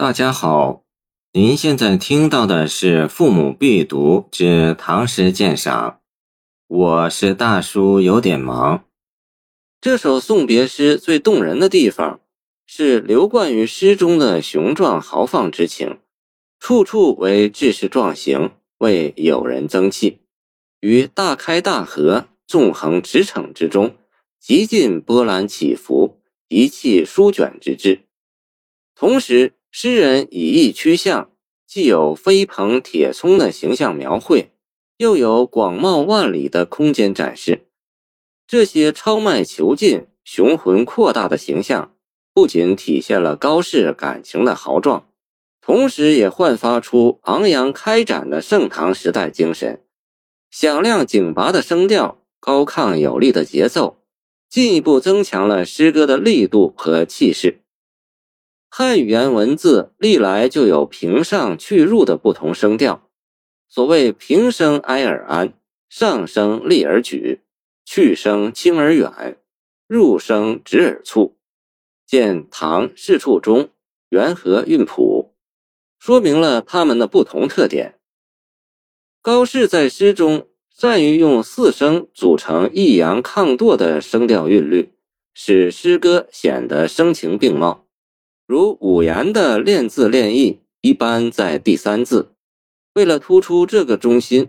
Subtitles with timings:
[0.00, 0.84] 大家好，
[1.32, 5.90] 您现在听到的是《父母必读之唐诗鉴赏》，
[6.68, 8.84] 我是大叔，有点忙。
[9.80, 12.20] 这首送别诗最动人的地方，
[12.64, 15.98] 是流贯于诗中的雄壮豪放之情，
[16.60, 20.20] 处处为志士壮行，为友人增气，
[20.78, 23.96] 于大开大合、纵横驰骋之中，
[24.38, 28.02] 极尽波澜起伏、一气舒卷之志，
[28.94, 29.54] 同时。
[29.80, 31.30] 诗人以意趋向，
[31.64, 34.50] 既有飞鹏铁葱的形象描绘，
[34.96, 37.68] 又有广袤万里的空间展示。
[38.48, 41.94] 这些超迈遒劲、雄浑扩大的形象，
[42.34, 45.06] 不仅体现了高适感情的豪壮，
[45.60, 49.84] 同时也焕发出昂扬开展的盛唐时代精神。
[50.50, 54.00] 响亮挺拔的声调，高亢有力的节奏，
[54.50, 57.60] 进一步增强了诗歌的力度和气势。
[58.70, 63.08] 汉语言文字历来就有平上去入的不同声调，
[63.68, 65.54] 所谓平声哀而安，
[65.88, 67.40] 上声厉而举，
[67.84, 69.38] 去声轻而远，
[69.86, 71.36] 入声直而促。
[72.06, 73.70] 见唐释处中
[74.10, 75.34] 元和韵谱，
[75.98, 77.98] 说明了它们的不同特点。
[79.20, 84.92] 高适在诗中善于用四声组成抑扬抗堕的声调韵律，
[85.34, 87.87] 使诗歌显得声情并茂。
[88.48, 92.32] 如五言的练字练意，一般在第三字。
[92.94, 94.48] 为了突出这个中心，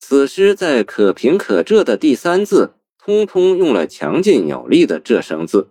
[0.00, 5.68] 此诗在可平可仄的第三字，通通用了强劲有力的仄声字。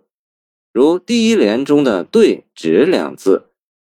[0.71, 3.47] 如第一联中的“对”“直”两字，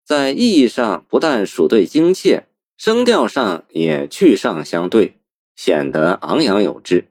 [0.04, 5.18] 在意义上不但属对精切，声调上也去上相对，
[5.56, 7.08] 显得昂扬有致。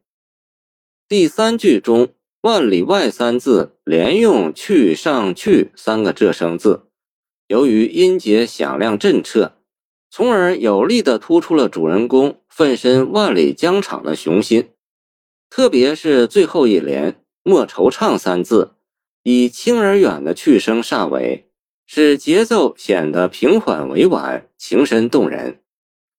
[1.09, 2.13] 第三句中。
[2.43, 6.87] 万里外三字连用去上去三个仄声字，
[7.47, 9.53] 由于音节响亮震彻，
[10.11, 14.71] 从而有力地突出了主人公奋身万里疆场的雄心。
[15.49, 18.73] 特别是最后一联莫惆怅三字，
[19.23, 21.45] 以轻而远的去声煞尾，
[21.85, 25.61] 使节奏显得平缓委婉，情深动人。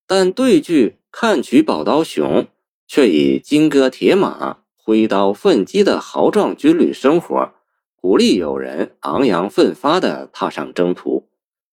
[0.07, 2.47] 但对句看取宝刀雄，
[2.89, 4.64] 却以金戈铁马。
[4.87, 7.55] 挥刀奋击的豪壮军旅生活，
[7.97, 11.27] 鼓励友人昂扬奋发地踏上征途，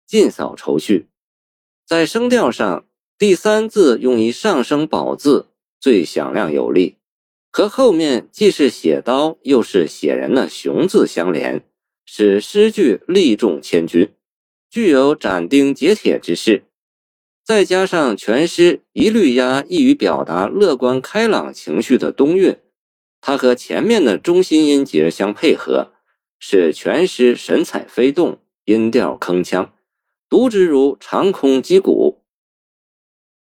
[0.06, 1.08] 尽扫愁绪。
[1.84, 2.86] 在声调上，
[3.18, 5.48] 第三字用一上升宝字，
[5.80, 6.98] 最响亮有力，
[7.50, 11.64] 和后面既是写刀又是写人的雄字相连，
[12.04, 14.10] 使诗句力重千钧，
[14.70, 16.62] 具有斩钉截铁之势。
[17.44, 22.56] 再加上全诗一律押易于表达乐观开朗情绪的冬韵。
[23.20, 25.92] 它和前面的中心音节相配合，
[26.38, 29.70] 使全诗神采飞动，音调铿锵，
[30.28, 32.22] 读之如长空击鼓。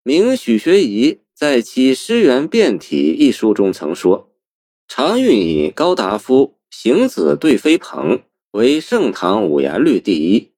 [0.03, 4.31] 明许学宜在其《诗源变体》一书中曾说
[4.87, 8.21] ：“常运以高达夫行子对飞鹏
[8.51, 10.51] 为盛唐五言律第一，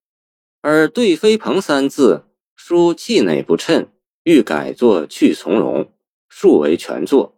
[0.61, 3.87] 而对飞鹏三字书气馁不称，
[4.23, 5.91] 欲改作去从容，
[6.29, 7.33] 数为全作。”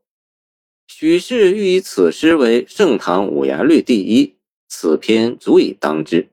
[0.92, 6.30] 许氏欲以此诗为盛唐五言律第一，此篇足以当之。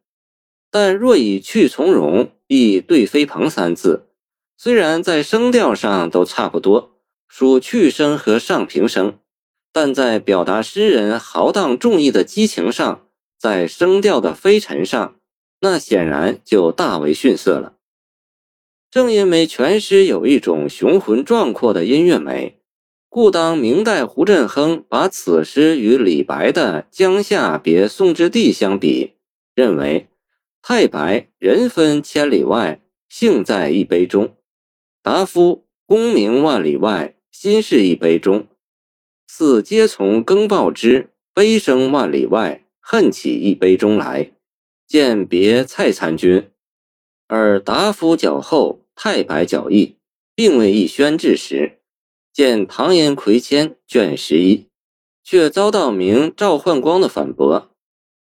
[0.71, 4.07] 但若以去从容，亦对飞鹏三字，
[4.57, 6.97] 虽然在声调上都差不多，
[7.29, 9.19] 属去声和上平声，
[9.73, 13.07] 但在表达诗人豪荡重义的激情上，
[13.39, 15.17] 在声调的飞沉上，
[15.61, 17.75] 那显然就大为逊色了。
[18.91, 22.59] 正因为全诗有一种雄浑壮阔的音乐美。
[23.09, 29.15] 故当明代胡振亨把此诗与李白的《江夏别宋之地》相比，
[29.55, 30.09] 认为
[30.61, 34.35] 太白人分千里外，性在一杯中；
[35.03, 38.47] 达夫功名万里外，心事一杯中。
[39.29, 44.33] 似皆从更报之，悲声万里外，恨起一杯中来。
[44.87, 46.51] 见别蔡参军，
[47.29, 49.97] 而达夫脚后，太白脚易，
[50.35, 51.76] 并未一宣制时。
[52.37, 54.67] 见唐寅魁谦卷十一，
[55.25, 57.71] 却遭到明赵焕光的反驳，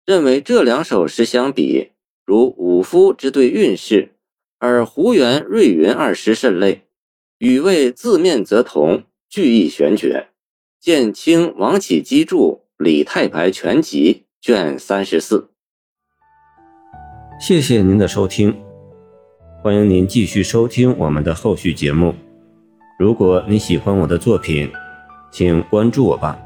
[0.04, 1.92] 认为这两首诗相比，
[2.26, 4.16] 如武夫之对运势，
[4.58, 6.88] 而胡元、瑞云二诗甚类，
[7.38, 10.30] 语味字面则同，句意玄绝。
[10.82, 12.36] 见清王启基著
[12.80, 15.52] 《李太白全集》卷三十四。
[17.40, 18.60] 谢谢您的收听，
[19.62, 22.16] 欢迎您继续收听我们的后续节目。
[23.00, 24.70] 如果你喜欢我的作品，
[25.32, 26.38] 请关注我吧。